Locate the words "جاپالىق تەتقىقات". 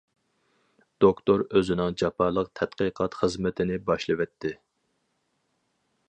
2.03-3.17